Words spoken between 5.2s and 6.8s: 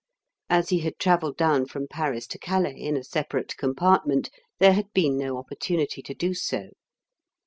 opportunity to do so.